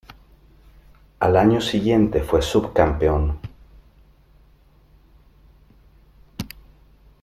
[1.19, 3.39] Al año siguiente fue subcampeón.